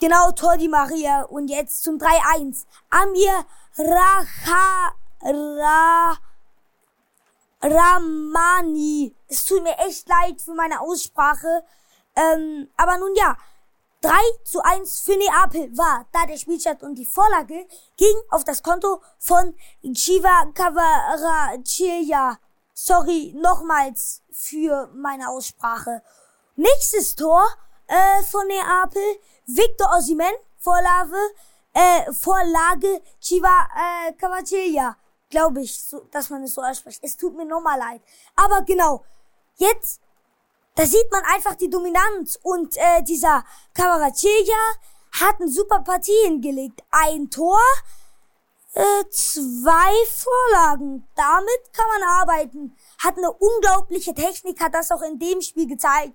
Genau, 0.00 0.32
Tor 0.32 0.56
die 0.56 0.68
Maria. 0.68 1.22
Und 1.22 1.48
jetzt 1.48 1.82
zum 1.82 1.98
3-1. 1.98 2.64
Amir 2.90 3.44
Racha, 3.76 4.94
Ra, 5.22 6.16
Ramani. 7.62 9.14
Es 9.28 9.44
tut 9.44 9.62
mir 9.62 9.76
echt 9.78 10.08
leid 10.08 10.40
für 10.40 10.54
meine 10.54 10.80
Aussprache. 10.80 11.64
Ähm, 12.16 12.68
aber 12.76 12.98
nun 12.98 13.14
ja, 13.16 13.36
3 14.04 14.12
zu 14.44 14.62
1 14.62 15.00
für 15.00 15.16
Neapel 15.16 15.76
war 15.78 16.06
da 16.12 16.26
der 16.26 16.36
Spielstand 16.36 16.82
und 16.82 16.96
die 16.96 17.06
Vorlage 17.06 17.66
ging 17.96 18.14
auf 18.28 18.44
das 18.44 18.62
Konto 18.62 19.00
von 19.18 19.54
Chiva 19.94 20.52
Cavaraccia. 20.52 22.38
Sorry 22.74 23.32
nochmals 23.34 24.20
für 24.30 24.90
meine 24.94 25.30
Aussprache. 25.30 26.02
Nächstes 26.54 27.14
Tor 27.14 27.42
äh, 27.86 28.22
von 28.24 28.46
Neapel, 28.46 29.02
Victor 29.46 29.90
Osimen, 29.96 30.34
Vorlage, 30.58 31.16
äh, 31.72 32.12
Vorlage 32.12 33.02
Chiva 33.20 33.68
äh, 34.08 34.12
Cavaraccia. 34.14 34.96
Glaube 35.30 35.62
ich, 35.62 35.82
so, 35.82 36.00
dass 36.10 36.30
man 36.30 36.44
es 36.44 36.54
so 36.54 36.62
ausspricht. 36.62 37.00
Es 37.02 37.16
tut 37.16 37.34
mir 37.36 37.44
nochmal 37.44 37.78
leid. 37.78 38.02
Aber 38.36 38.62
genau, 38.62 39.04
jetzt 39.56 40.00
da 40.76 40.84
sieht 40.86 41.10
man 41.12 41.22
einfach 41.32 41.54
die 41.54 41.70
Dominanz 41.70 42.36
und 42.42 42.76
äh, 42.76 43.02
dieser 43.02 43.44
Cavaraccia 43.74 44.56
hat 45.20 45.40
eine 45.40 45.48
super 45.48 45.80
Partie 45.80 46.10
hingelegt. 46.24 46.82
Ein 46.90 47.30
Tor, 47.30 47.60
äh, 48.72 49.04
zwei 49.10 49.92
Vorlagen. 50.10 51.06
Damit 51.14 51.72
kann 51.72 51.86
man 51.86 52.08
arbeiten. 52.08 52.76
Hat 52.98 53.16
eine 53.16 53.30
unglaubliche 53.32 54.14
Technik, 54.14 54.60
hat 54.60 54.74
das 54.74 54.90
auch 54.90 55.02
in 55.02 55.20
dem 55.20 55.40
Spiel 55.42 55.68
gezeigt. 55.68 56.14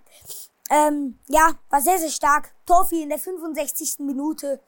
Ähm, 0.70 1.20
ja, 1.28 1.54
war 1.70 1.82
sehr, 1.82 1.98
sehr 1.98 2.10
stark. 2.10 2.54
Tor 2.66 2.88
in 2.92 3.10
der 3.10 3.20
65. 3.20 4.00
Minute. 4.00 4.60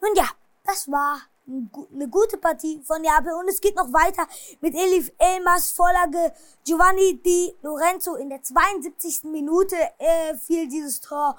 Nun 0.00 0.14
ja, 0.14 0.28
das 0.64 0.90
war 0.90 1.20
eine 1.46 2.08
gute 2.08 2.36
Partie 2.36 2.82
von 2.84 3.00
Neapel 3.00 3.32
und 3.32 3.48
es 3.48 3.60
geht 3.60 3.74
noch 3.74 3.90
weiter 3.92 4.26
mit 4.60 4.74
Elif 4.74 5.10
Elmas 5.16 5.70
Vorlage 5.70 6.32
Giovanni 6.64 7.22
Di 7.22 7.54
Lorenzo 7.62 8.16
in 8.16 8.28
der 8.28 8.42
72. 8.42 9.24
Minute 9.24 9.76
äh, 9.98 10.36
fiel 10.36 10.68
dieses 10.68 11.00
Tor 11.00 11.36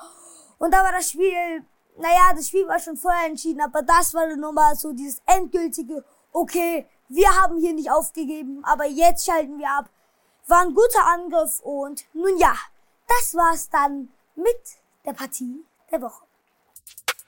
und 0.58 0.74
da 0.74 0.84
war 0.84 0.92
das 0.92 1.12
Spiel, 1.12 1.64
naja, 1.98 2.34
das 2.36 2.48
Spiel 2.48 2.68
war 2.68 2.80
schon 2.80 2.98
vorher 2.98 3.28
entschieden, 3.28 3.62
aber 3.62 3.84
das 3.84 4.14
war 4.14 4.28
dann 4.28 4.40
nochmal 4.40 4.76
so 4.76 4.94
dieses 4.94 5.22
endgültige, 5.26 6.04
okay, 6.32 6.88
wir 7.08 7.30
haben 7.42 7.58
hier 7.58 7.74
nicht 7.74 7.92
aufgegeben, 7.92 8.64
aber 8.66 8.86
jetzt 8.86 9.26
schalten 9.26 9.58
wir 9.58 9.70
ab. 9.70 9.90
War 10.48 10.62
ein 10.62 10.74
guter 10.74 11.06
Angriff 11.06 11.60
und 11.62 12.06
nun 12.14 12.38
ja, 12.38 12.56
das 13.10 13.36
war's 13.36 13.70
dann 13.70 14.10
mit 14.36 14.62
der 15.06 15.14
Partie 15.14 15.66
der 15.92 16.02
Woche. 16.02 16.26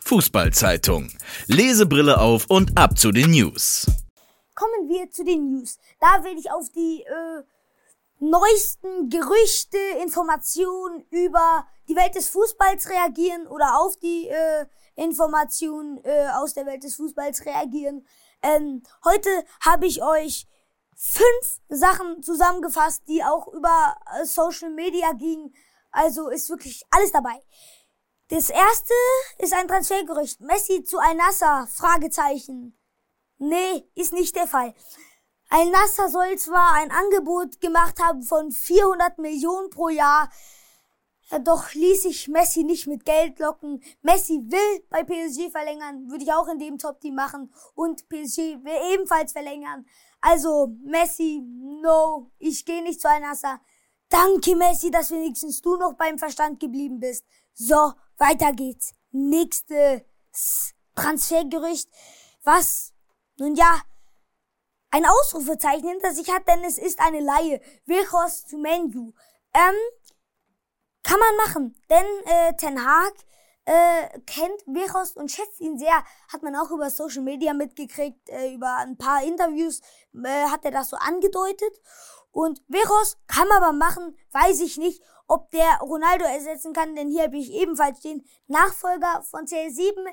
Fußballzeitung. 0.06 1.10
Lesebrille 1.48 2.20
auf 2.20 2.46
und 2.50 2.78
ab 2.78 2.98
zu 2.98 3.12
den 3.12 3.32
News. 3.32 3.86
Kommen 4.56 4.90
wir 4.90 5.10
zu 5.10 5.24
den 5.24 5.52
News. 5.52 5.80
Da 6.00 6.24
will 6.24 6.38
ich 6.38 6.52
auf 6.52 6.70
die 6.70 7.02
äh, 7.04 7.44
neuesten 8.20 9.10
Gerüchte, 9.10 9.78
Informationen 10.02 11.06
über 11.10 11.66
die 11.88 11.96
Welt 11.96 12.16
des 12.16 12.30
Fußballs 12.30 12.90
reagieren 12.90 13.48
oder 13.48 13.80
auf 13.80 13.98
die 13.98 14.28
äh, 14.28 14.66
Informationen 14.96 16.04
äh, 16.04 16.28
aus 16.36 16.54
der 16.54 16.66
Welt 16.66 16.84
des 16.84 16.96
Fußballs 16.98 17.46
reagieren. 17.46 18.06
Ähm, 18.44 18.84
heute 19.04 19.30
habe 19.66 19.88
ich 19.88 20.04
euch 20.04 20.48
fünf 20.96 21.62
Sachen 21.70 22.22
zusammengefasst, 22.22 23.04
die 23.08 23.24
auch 23.24 23.48
über 23.48 23.96
äh, 24.20 24.26
Social 24.26 24.70
Media 24.70 25.14
gingen. 25.14 25.54
Also 25.92 26.30
ist 26.30 26.50
wirklich 26.50 26.84
alles 26.90 27.12
dabei. 27.12 27.42
Das 28.30 28.50
erste 28.50 28.94
ist 29.40 29.54
ein 29.54 29.68
Transfergerücht. 29.68 30.40
Messi 30.40 30.84
zu 30.84 31.00
Al-Nassr? 31.00 31.68
Fragezeichen. 31.68 32.78
Nee, 33.38 33.90
ist 33.96 34.14
nicht 34.14 34.36
der 34.36 34.48
Fall. 34.48 34.74
Al-Nassr 35.50 36.08
soll 36.10 36.38
zwar 36.38 36.76
ein 36.76 36.92
Angebot 36.92 37.60
gemacht 37.60 38.02
haben 38.02 38.24
von 38.24 38.52
400 38.52 39.18
Millionen 39.18 39.70
pro 39.70 39.90
Jahr, 39.90 40.30
doch 41.44 41.74
ließ 41.74 42.04
sich 42.04 42.28
Messi 42.28 42.64
nicht 42.64 42.88
mit 42.88 43.04
Geld 43.06 43.40
locken. 43.40 43.84
Messi 44.02 44.40
will 44.46 44.86
bei 44.90 45.04
PSG 45.04 45.50
verlängern, 45.50 46.10
würde 46.10 46.24
ich 46.24 46.32
auch 46.32 46.48
in 46.48 46.60
dem 46.60 46.78
Top-Team 46.78 47.16
machen. 47.16 47.54
Und 47.74 48.08
PSG 48.10 48.64
will 48.64 48.94
ebenfalls 48.94 49.32
verlängern. 49.32 49.86
Also, 50.20 50.68
Messi, 50.84 51.42
no, 51.82 52.32
ich 52.38 52.66
gehe 52.66 52.84
nicht 52.84 53.02
zu 53.02 53.10
Al-Nassr. 53.10 53.60
Danke, 54.12 54.58
Messi, 54.58 54.92
dass 54.92 55.10
wenigstens 55.12 55.62
du 55.62 55.78
noch 55.78 55.94
beim 55.94 56.20
Verstand 56.20 56.60
geblieben 56.60 57.00
bist. 57.00 57.26
So, 57.54 57.94
weiter 58.18 58.52
geht's. 58.52 58.94
Nächstes 59.12 60.04
Transfergerücht, 60.96 61.90
was, 62.44 62.92
nun 63.38 63.56
ja, 63.56 63.82
ein 64.90 65.06
Ausrufezeichen 65.06 65.88
hinter 65.88 66.14
sich 66.14 66.30
hat, 66.30 66.46
denn 66.46 66.62
es 66.66 66.78
ist 66.78 67.00
eine 67.00 67.22
Laie. 67.22 67.62
Wilchos 67.86 68.46
zu 68.46 68.58
Menu. 68.58 69.14
Ähm, 69.54 69.76
kann 71.04 71.20
man 71.20 71.48
machen, 71.48 71.82
denn 71.90 72.06
äh, 72.26 72.54
Ten 72.58 72.86
Hag 72.86 73.14
äh, 73.64 74.20
kennt 74.26 74.62
Wilchos 74.66 75.14
und 75.14 75.32
schätzt 75.32 75.62
ihn 75.62 75.80
sehr. 75.80 76.04
Hat 76.34 76.44
man 76.44 76.58
auch 76.58 76.72
über 76.72 76.90
Social 76.90 77.24
Media 77.24 77.54
mitgekriegt, 77.54 78.28
äh, 78.30 78.54
über 78.54 78.76
ein 78.78 78.98
paar 78.98 79.24
Interviews 79.24 79.80
äh, 80.14 80.48
hat 80.50 80.66
er 80.66 80.72
das 80.72 80.90
so 80.90 80.98
angedeutet. 80.98 81.80
Und 82.32 82.62
Veros 82.70 83.18
kann 83.28 83.48
man 83.48 83.64
aber 83.64 83.74
machen, 83.74 84.18
weiß 84.32 84.62
ich 84.62 84.78
nicht, 84.78 85.02
ob 85.28 85.50
der 85.52 85.80
Ronaldo 85.82 86.26
ersetzen 86.26 86.74
kann, 86.74 86.96
denn 86.96 87.10
hier 87.10 87.24
habe 87.24 87.38
ich 87.38 87.52
ebenfalls 87.52 88.00
den 88.02 88.26
Nachfolger 88.48 89.24
von 89.24 89.46
CL7. 89.46 90.06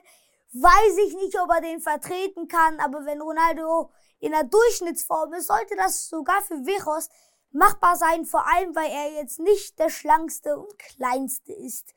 Weiß 0.53 0.99
ich 1.07 1.15
nicht, 1.15 1.39
ob 1.41 1.51
er 1.51 1.61
den 1.61 1.81
vertreten 1.81 2.49
kann, 2.49 2.81
aber 2.81 3.05
wenn 3.05 3.21
Ronaldo 3.21 3.91
in 4.19 4.33
der 4.33 4.45
Durchschnittsform 4.45 5.35
ist, 5.35 5.47
sollte 5.47 5.77
das 5.77 6.09
sogar 6.09 6.43
für 6.43 6.65
Veros 6.65 7.09
machbar 7.51 7.97
sein, 7.97 8.25
vor 8.25 8.47
allem 8.47 8.75
weil 8.75 8.91
er 8.91 9.13
jetzt 9.21 9.39
nicht 9.39 9.79
der 9.79 9.91
schlankste 9.91 10.57
und 10.57 10.79
kleinste 10.79 11.53
ist. 11.53 11.95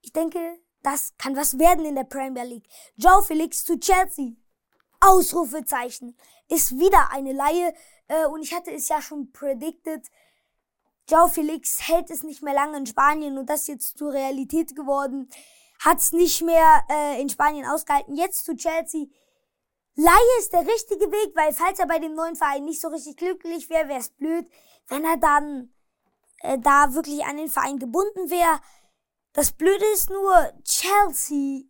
Ich 0.00 0.12
denke, 0.12 0.58
das 0.82 1.14
kann 1.18 1.36
was 1.36 1.58
werden 1.58 1.84
in 1.84 1.96
der 1.96 2.04
Premier 2.04 2.44
League. 2.44 2.68
Joe 2.96 3.22
Felix 3.22 3.64
zu 3.64 3.78
Chelsea. 3.78 4.32
Ausrufezeichen. 5.00 6.16
Ist 6.48 6.78
wieder 6.78 7.10
eine 7.12 7.32
Laie. 7.32 7.74
Äh, 8.08 8.26
und 8.26 8.42
ich 8.42 8.52
hatte 8.52 8.72
es 8.72 8.88
ja 8.88 9.00
schon 9.00 9.32
predicted. 9.32 10.06
Joao 11.08 11.28
Felix 11.28 11.88
hält 11.88 12.10
es 12.10 12.22
nicht 12.22 12.42
mehr 12.42 12.54
lange 12.54 12.76
in 12.76 12.86
Spanien 12.86 13.38
und 13.38 13.48
das 13.48 13.62
ist 13.62 13.68
jetzt 13.68 13.98
zur 13.98 14.12
Realität 14.12 14.76
geworden. 14.76 15.30
Hat 15.80 15.98
es 15.98 16.12
nicht 16.12 16.42
mehr 16.42 16.84
äh, 16.90 17.20
in 17.20 17.28
Spanien 17.28 17.66
ausgehalten. 17.66 18.16
Jetzt 18.16 18.44
zu 18.44 18.56
Chelsea. 18.56 19.06
Laie 19.94 20.38
ist 20.38 20.52
der 20.52 20.66
richtige 20.66 21.10
Weg, 21.10 21.34
weil 21.34 21.52
falls 21.52 21.78
er 21.78 21.86
bei 21.86 21.98
dem 21.98 22.14
neuen 22.14 22.36
Verein 22.36 22.64
nicht 22.64 22.80
so 22.80 22.88
richtig 22.88 23.16
glücklich 23.16 23.70
wäre, 23.70 23.88
wäre 23.88 24.00
es 24.00 24.10
blöd, 24.10 24.46
wenn 24.88 25.04
er 25.04 25.16
dann 25.16 25.72
äh, 26.42 26.58
da 26.58 26.94
wirklich 26.94 27.24
an 27.24 27.36
den 27.36 27.48
Verein 27.48 27.78
gebunden 27.78 28.30
wäre. 28.30 28.60
Das 29.32 29.52
Blöde 29.52 29.84
ist 29.94 30.10
nur 30.10 30.52
Chelsea 30.64 31.64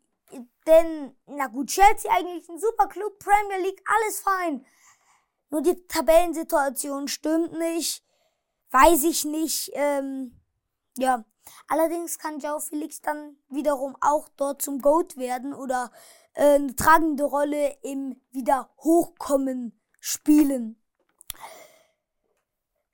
denn, 0.69 1.17
na 1.27 1.47
gut, 1.47 1.69
Chelsea 1.69 2.11
eigentlich 2.13 2.49
ein 2.49 2.59
super 2.59 2.87
Club, 2.87 3.19
Premier 3.19 3.59
League, 3.63 3.83
alles 3.87 4.21
fein. 4.21 4.65
Nur 5.51 5.63
die 5.63 5.87
Tabellensituation 5.87 7.09
stimmt 7.09 7.53
nicht. 7.59 8.05
Weiß 8.71 9.05
ich 9.05 9.25
nicht. 9.25 9.71
Ähm, 9.75 10.41
ja. 10.97 11.25
Allerdings 11.67 12.19
kann 12.19 12.41
Joe 12.41 12.61
Felix 12.61 13.01
dann 13.01 13.37
wiederum 13.49 13.97
auch 14.01 14.29
dort 14.37 14.61
zum 14.61 14.81
Goat 14.81 15.17
werden 15.17 15.55
oder 15.55 15.91
äh, 16.35 16.55
eine 16.55 16.77
tragende 16.77 17.25
Rolle 17.25 17.77
im 17.83 18.21
Wiederhochkommen 18.31 19.79
spielen. 19.99 20.81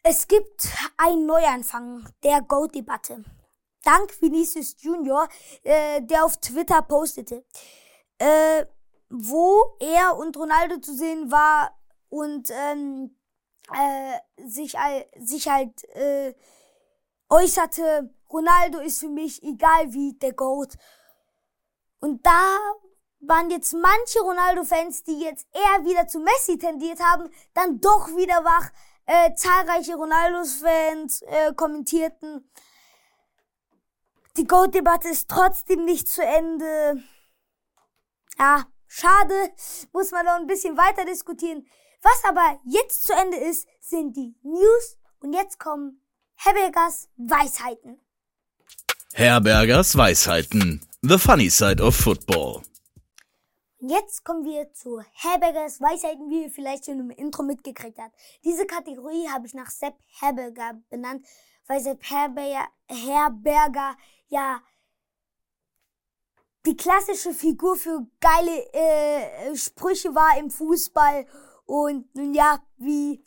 Es 0.02 0.28
gibt 0.28 0.68
einen 0.96 1.26
Neuanfang 1.26 2.08
der 2.22 2.42
Goat-Debatte. 2.42 3.24
Dank 3.82 4.20
Vinicius 4.20 4.76
Junior, 4.78 5.28
äh, 5.62 6.00
der 6.02 6.24
auf 6.24 6.36
Twitter 6.38 6.82
postete, 6.82 7.44
äh, 8.18 8.66
wo 9.10 9.76
er 9.80 10.16
und 10.16 10.36
Ronaldo 10.36 10.78
zu 10.78 10.94
sehen 10.94 11.30
war 11.30 11.70
und 12.08 12.50
ähm, 12.50 13.16
äh, 13.72 14.46
sich, 14.46 14.76
sich 15.18 15.48
halt 15.48 15.84
äh, 15.94 16.34
äußerte, 17.28 18.10
Ronaldo 18.30 18.80
ist 18.80 19.00
für 19.00 19.08
mich 19.08 19.42
egal 19.42 19.92
wie 19.92 20.14
der 20.14 20.32
Goat. 20.32 20.74
Und 22.00 22.24
da 22.26 22.58
waren 23.20 23.50
jetzt 23.50 23.72
manche 23.72 24.20
Ronaldo-Fans, 24.20 25.04
die 25.04 25.20
jetzt 25.20 25.46
eher 25.52 25.84
wieder 25.84 26.06
zu 26.06 26.20
Messi 26.20 26.58
tendiert 26.58 27.00
haben, 27.00 27.30
dann 27.54 27.80
doch 27.80 28.08
wieder 28.08 28.44
wach. 28.44 28.70
Äh, 29.06 29.34
zahlreiche 29.34 29.96
Ronaldos-Fans 29.96 31.22
äh, 31.22 31.54
kommentierten, 31.54 32.50
die 34.36 34.46
Goat-Debatte 34.46 35.08
ist 35.08 35.28
trotzdem 35.30 35.84
nicht 35.84 36.08
zu 36.08 36.22
Ende. 36.22 37.02
Ja, 38.36 38.66
schade, 38.88 39.52
muss 39.92 40.10
man 40.10 40.26
noch 40.26 40.34
ein 40.34 40.48
bisschen 40.48 40.76
weiter 40.76 41.04
diskutieren. 41.04 41.66
Was 42.04 42.22
aber 42.24 42.60
jetzt 42.66 43.06
zu 43.06 43.14
Ende 43.14 43.38
ist, 43.38 43.66
sind 43.80 44.14
die 44.14 44.34
News 44.42 44.98
und 45.20 45.32
jetzt 45.32 45.58
kommen 45.58 46.02
Herbergers 46.34 47.08
Weisheiten. 47.16 47.98
Herbergers 49.14 49.96
Weisheiten. 49.96 50.86
The 51.00 51.16
funny 51.16 51.48
side 51.48 51.82
of 51.82 51.96
football. 51.96 52.60
Jetzt 53.78 54.22
kommen 54.22 54.44
wir 54.44 54.70
zu 54.74 55.02
Herbergers 55.14 55.80
Weisheiten, 55.80 56.28
wie 56.28 56.42
ihr 56.42 56.50
vielleicht 56.50 56.84
schon 56.84 57.00
im 57.00 57.10
Intro 57.10 57.42
mitgekriegt 57.42 57.98
habt. 57.98 58.14
Diese 58.44 58.66
Kategorie 58.66 59.26
habe 59.30 59.46
ich 59.46 59.54
nach 59.54 59.70
Sepp 59.70 59.94
Herberger 60.20 60.78
benannt, 60.90 61.24
weil 61.66 61.80
Sepp 61.80 62.02
Herberger, 62.02 62.68
Herberger 62.86 63.96
ja 64.28 64.60
die 66.66 66.76
klassische 66.76 67.32
Figur 67.32 67.76
für 67.76 68.06
geile 68.20 68.72
äh, 68.74 69.56
Sprüche 69.56 70.14
war 70.14 70.38
im 70.38 70.50
Fußball 70.50 71.26
und 71.66 72.14
nun 72.14 72.34
ja, 72.34 72.60
wie 72.76 73.24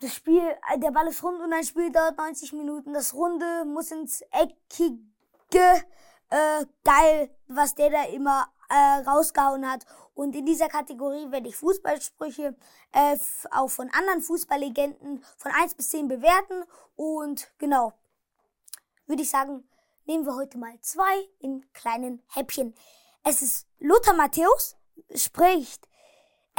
das 0.00 0.14
Spiel, 0.14 0.42
äh, 0.72 0.78
der 0.78 0.90
Ball 0.90 1.08
ist 1.08 1.22
rund 1.22 1.40
und 1.40 1.52
ein 1.52 1.64
Spiel 1.64 1.90
dauert 1.90 2.18
90 2.18 2.52
Minuten. 2.52 2.92
Das 2.92 3.14
Runde 3.14 3.64
muss 3.64 3.90
ins 3.90 4.22
Eckige. 4.30 5.84
Äh, 6.30 6.66
geil, 6.84 7.34
was 7.48 7.74
der 7.74 7.90
da 7.90 8.04
immer 8.04 8.46
äh, 8.68 9.08
rausgehauen 9.08 9.68
hat. 9.68 9.86
Und 10.14 10.36
in 10.36 10.46
dieser 10.46 10.68
Kategorie 10.68 11.30
werde 11.30 11.48
ich 11.48 11.56
Fußballsprüche 11.56 12.54
äh, 12.92 13.16
auch 13.50 13.68
von 13.68 13.88
anderen 13.90 14.20
Fußballlegenden 14.20 15.24
von 15.36 15.52
1 15.52 15.74
bis 15.74 15.88
10 15.90 16.08
bewerten. 16.08 16.64
Und 16.94 17.50
genau, 17.58 17.92
würde 19.06 19.22
ich 19.22 19.30
sagen, 19.30 19.68
nehmen 20.04 20.26
wir 20.26 20.34
heute 20.34 20.58
mal 20.58 20.78
zwei 20.80 21.28
in 21.38 21.64
kleinen 21.72 22.22
Häppchen. 22.28 22.74
Es 23.24 23.42
ist 23.42 23.66
Lothar 23.78 24.14
Matthäus 24.14 24.76
spricht. 25.14 25.87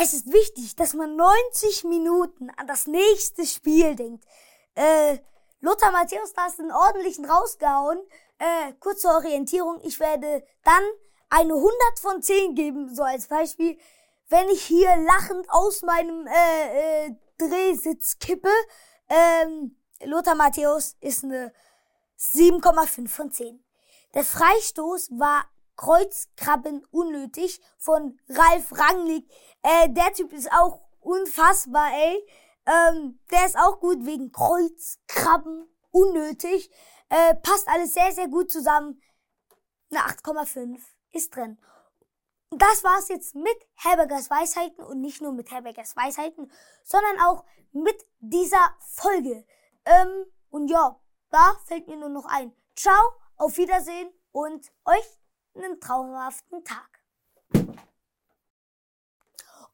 Es 0.01 0.13
ist 0.13 0.31
wichtig, 0.31 0.77
dass 0.77 0.93
man 0.93 1.17
90 1.17 1.83
Minuten 1.83 2.49
an 2.51 2.67
das 2.67 2.87
nächste 2.87 3.45
Spiel 3.45 3.95
denkt. 3.97 4.23
Äh, 4.73 5.17
Lothar 5.59 5.91
Matthäus 5.91 6.31
da 6.31 6.47
ist 6.47 6.57
einen 6.57 6.71
ordentlichen 6.71 7.25
rausgehauen. 7.25 7.99
Äh, 8.37 8.71
kurze 8.79 9.09
Orientierung. 9.09 9.81
Ich 9.83 9.99
werde 9.99 10.47
dann 10.63 10.83
eine 11.29 11.53
100 11.53 11.73
von 11.99 12.21
10 12.21 12.55
geben, 12.55 12.95
so 12.95 13.03
als 13.03 13.27
Beispiel. 13.27 13.77
Wenn 14.29 14.47
ich 14.47 14.63
hier 14.63 14.95
lachend 14.95 15.45
aus 15.49 15.81
meinem 15.81 16.27
äh, 16.27 17.07
äh, 17.07 17.15
Drehsitz 17.37 18.19
kippe, 18.19 18.51
ähm, 19.09 19.75
Lothar 20.05 20.35
Matthäus 20.35 20.95
ist 21.01 21.25
eine 21.25 21.51
7,5 22.17 23.09
von 23.09 23.31
10. 23.31 23.61
Der 24.13 24.23
Freistoß 24.23 25.09
war 25.19 25.43
Kreuzkrabben 25.79 26.85
unnötig 26.91 27.61
von 27.77 28.19
Ralf 28.27 28.77
Rangnick. 28.77 29.31
Äh, 29.61 29.87
der 29.89 30.11
Typ 30.13 30.33
ist 30.33 30.51
auch 30.51 30.81
unfassbar, 30.99 31.89
ey. 31.93 32.27
Ähm, 32.65 33.17
der 33.31 33.45
ist 33.45 33.57
auch 33.57 33.79
gut 33.79 34.05
wegen 34.05 34.33
Kreuzkrabben 34.33 35.69
unnötig. 35.91 36.69
Äh, 37.07 37.33
passt 37.35 37.69
alles 37.69 37.93
sehr, 37.93 38.11
sehr 38.11 38.27
gut 38.27 38.51
zusammen. 38.51 39.01
Eine 39.89 40.01
8,5 40.01 40.81
ist 41.13 41.33
drin. 41.33 41.57
Das 42.49 42.83
war's 42.83 43.07
jetzt 43.07 43.35
mit 43.35 43.57
Herbergers 43.75 44.29
Weisheiten 44.29 44.83
und 44.83 44.99
nicht 44.99 45.21
nur 45.21 45.31
mit 45.31 45.49
Herbergers 45.49 45.95
Weisheiten, 45.95 46.51
sondern 46.83 47.21
auch 47.21 47.45
mit 47.71 48.05
dieser 48.19 48.75
Folge. 48.95 49.45
Ähm, 49.85 50.25
und 50.49 50.67
ja, 50.67 50.99
da 51.29 51.55
fällt 51.67 51.87
mir 51.87 51.95
nur 51.95 52.09
noch 52.09 52.25
ein. 52.25 52.53
Ciao, 52.75 53.13
auf 53.37 53.55
Wiedersehen 53.55 54.11
und 54.33 54.73
euch 54.83 55.19
einen 55.55 55.79
traumhaften 55.79 56.63
Tag. 56.63 56.89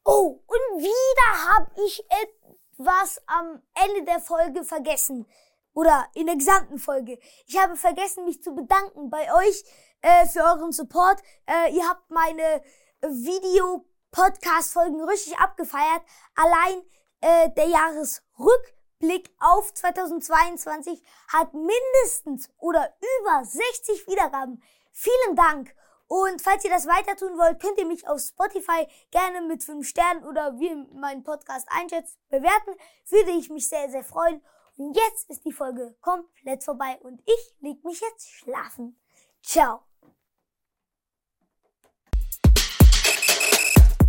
Oh, 0.03 0.43
und 0.45 0.81
wieder 0.81 1.55
habe 1.55 1.71
ich 1.85 2.05
etwas 2.09 3.21
am 3.25 3.61
Ende 3.73 4.03
der 4.05 4.19
Folge 4.19 4.63
vergessen. 4.63 5.25
Oder 5.73 6.07
in 6.13 6.27
der 6.27 6.35
gesamten 6.35 6.77
Folge. 6.77 7.17
Ich 7.47 7.57
habe 7.57 7.75
vergessen, 7.75 8.25
mich 8.25 8.41
zu 8.41 8.55
bedanken 8.55 9.09
bei 9.09 9.33
euch 9.33 9.65
äh, 10.01 10.25
für 10.27 10.41
euren 10.41 10.71
Support. 10.71 11.21
Äh, 11.47 11.75
ihr 11.75 11.89
habt 11.89 12.09
meine 12.09 12.63
Video-Podcast-Folgen 13.01 15.03
richtig 15.03 15.37
abgefeiert. 15.37 16.01
Allein 16.35 16.81
äh, 17.21 17.49
der 17.51 17.67
Jahresrück 17.67 18.75
Blick 18.99 19.29
auf 19.39 19.73
2022 19.73 21.01
hat 21.27 21.53
mindestens 21.53 22.49
oder 22.57 22.95
über 23.19 23.43
60 23.43 24.07
Wiedergaben. 24.07 24.63
Vielen 24.97 25.35
Dank. 25.35 25.75
Und 26.07 26.41
falls 26.41 26.63
ihr 26.63 26.69
das 26.69 26.87
weiter 26.87 27.17
tun 27.17 27.37
wollt, 27.37 27.59
könnt 27.59 27.77
ihr 27.77 27.85
mich 27.85 28.07
auf 28.07 28.21
Spotify 28.21 28.87
gerne 29.11 29.41
mit 29.41 29.61
5 29.61 29.85
Sternen 29.85 30.23
oder 30.23 30.57
wie 30.57 30.73
meinen 30.97 31.23
Podcast 31.23 31.67
einschätzt 31.69 32.17
bewerten. 32.29 32.71
Würde 33.09 33.31
ich 33.31 33.49
mich 33.49 33.67
sehr, 33.67 33.89
sehr 33.89 34.03
freuen. 34.03 34.41
Und 34.77 34.95
jetzt 34.95 35.29
ist 35.29 35.43
die 35.43 35.51
Folge 35.51 35.95
komplett 35.99 36.63
vorbei 36.63 36.97
und 37.01 37.21
ich 37.25 37.55
leg 37.59 37.83
mich 37.83 37.99
jetzt 37.99 38.29
schlafen. 38.29 38.97
Ciao. 39.43 39.81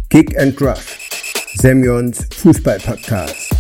Kick 0.08 0.38
and 0.38 0.60
Rush. 0.60 1.10
Semyons 1.56 2.28
Fußball-Podcast. 2.36 3.55